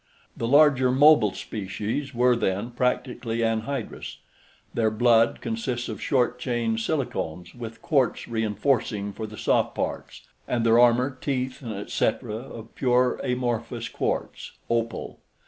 The 0.35 0.47
larger 0.47 0.91
mobile 0.91 1.33
species 1.35 2.11
were, 2.11 2.35
then, 2.35 2.71
practically 2.71 3.43
anhydrous. 3.43 4.17
Their 4.73 4.89
blood 4.89 5.41
consists 5.41 5.87
of 5.89 6.01
short 6.01 6.39
chain 6.39 6.77
silicones, 6.77 7.53
with 7.53 7.83
quartz 7.83 8.27
reinforcing 8.27 9.13
for 9.13 9.27
the 9.27 9.37
soft 9.37 9.75
parts 9.75 10.23
and 10.47 10.65
their 10.65 10.79
armor, 10.79 11.15
teeth, 11.21 11.61
etc., 11.61 12.33
of 12.35 12.73
pure 12.73 13.17
amorphous 13.23 13.89
quartz 13.89 14.53
(opal). 14.71 15.19